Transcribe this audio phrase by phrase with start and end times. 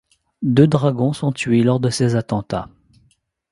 [0.41, 2.69] Deux dragons sont tués lors de ces attentats.